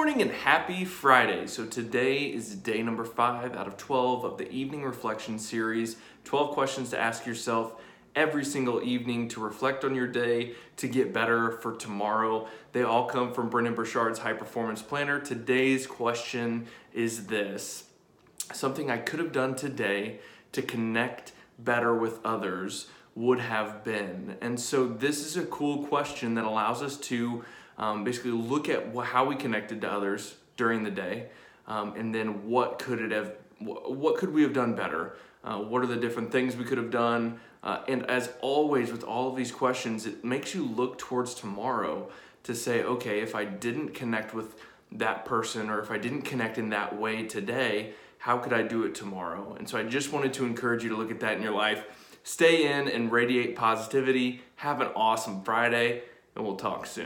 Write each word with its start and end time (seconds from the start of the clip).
morning 0.00 0.22
and 0.22 0.30
happy 0.30 0.82
Friday. 0.82 1.46
So 1.46 1.66
today 1.66 2.24
is 2.24 2.54
day 2.54 2.82
number 2.82 3.04
five 3.04 3.54
out 3.54 3.66
of 3.66 3.76
12 3.76 4.24
of 4.24 4.38
the 4.38 4.50
evening 4.50 4.82
reflection 4.82 5.38
series. 5.38 5.96
12 6.24 6.54
questions 6.54 6.88
to 6.88 6.98
ask 6.98 7.26
yourself 7.26 7.74
every 8.16 8.42
single 8.42 8.82
evening 8.82 9.28
to 9.28 9.40
reflect 9.40 9.84
on 9.84 9.94
your 9.94 10.06
day, 10.06 10.54
to 10.78 10.88
get 10.88 11.12
better 11.12 11.50
for 11.50 11.76
tomorrow. 11.76 12.48
They 12.72 12.82
all 12.82 13.04
come 13.04 13.34
from 13.34 13.50
Brendon 13.50 13.74
Burchard's 13.74 14.20
High 14.20 14.32
Performance 14.32 14.80
Planner. 14.80 15.20
Today's 15.20 15.86
question 15.86 16.66
is 16.94 17.26
this 17.26 17.84
something 18.54 18.90
I 18.90 18.96
could 18.96 19.18
have 19.18 19.32
done 19.32 19.54
today 19.54 20.20
to 20.52 20.62
connect 20.62 21.32
better 21.58 21.94
with 21.94 22.24
others 22.24 22.86
would 23.14 23.40
have 23.40 23.84
been. 23.84 24.38
And 24.40 24.58
so 24.58 24.86
this 24.86 25.26
is 25.26 25.36
a 25.36 25.44
cool 25.44 25.84
question 25.88 26.36
that 26.36 26.46
allows 26.46 26.82
us 26.82 26.96
to 26.96 27.44
um, 27.80 28.04
basically 28.04 28.30
look 28.30 28.68
at 28.68 28.94
how 29.04 29.24
we 29.24 29.34
connected 29.34 29.80
to 29.80 29.90
others 29.90 30.36
during 30.56 30.84
the 30.84 30.90
day, 30.90 31.26
um, 31.66 31.94
and 31.96 32.14
then 32.14 32.48
what 32.48 32.78
could 32.78 33.00
it 33.00 33.10
have, 33.10 33.32
what 33.58 34.16
could 34.18 34.32
we 34.32 34.42
have 34.42 34.52
done 34.52 34.74
better? 34.76 35.16
Uh, 35.42 35.58
what 35.58 35.82
are 35.82 35.86
the 35.86 35.96
different 35.96 36.30
things 36.30 36.54
we 36.54 36.64
could 36.64 36.78
have 36.78 36.90
done? 36.90 37.40
Uh, 37.62 37.82
and 37.88 38.08
as 38.10 38.30
always, 38.40 38.92
with 38.92 39.02
all 39.02 39.30
of 39.30 39.36
these 39.36 39.50
questions, 39.50 40.06
it 40.06 40.24
makes 40.24 40.54
you 40.54 40.64
look 40.64 40.98
towards 40.98 41.34
tomorrow 41.34 42.10
to 42.42 42.54
say, 42.54 42.82
okay, 42.82 43.20
if 43.20 43.34
I 43.34 43.44
didn't 43.44 43.94
connect 43.94 44.34
with 44.34 44.54
that 44.92 45.24
person 45.24 45.70
or 45.70 45.80
if 45.80 45.90
I 45.90 45.98
didn't 45.98 46.22
connect 46.22 46.58
in 46.58 46.70
that 46.70 46.98
way 46.98 47.24
today, 47.26 47.94
how 48.18 48.36
could 48.36 48.52
I 48.52 48.62
do 48.62 48.84
it 48.84 48.94
tomorrow? 48.94 49.54
And 49.58 49.68
so 49.68 49.78
I 49.78 49.82
just 49.82 50.12
wanted 50.12 50.34
to 50.34 50.44
encourage 50.44 50.82
you 50.82 50.90
to 50.90 50.96
look 50.96 51.10
at 51.10 51.20
that 51.20 51.36
in 51.36 51.42
your 51.42 51.54
life. 51.54 51.84
Stay 52.22 52.70
in 52.70 52.88
and 52.88 53.10
radiate 53.10 53.56
positivity. 53.56 54.42
Have 54.56 54.82
an 54.82 54.88
awesome 54.94 55.42
Friday, 55.42 56.02
and 56.34 56.44
we'll 56.44 56.56
talk 56.56 56.84
soon. 56.86 56.98